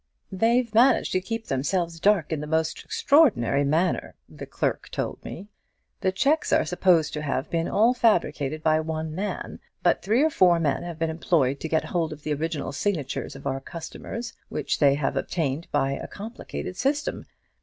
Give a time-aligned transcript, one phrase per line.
[0.31, 5.47] 'They've managed to keep themselves dark in the most extraordinary manner,' the clerk told me;
[5.99, 10.31] 'the cheques are supposed to have been all fabricated by one man, but three or
[10.31, 14.33] four men have been employed to get hold of the original signatures of our customers,
[14.49, 17.23] which they have obtained by a complicated system.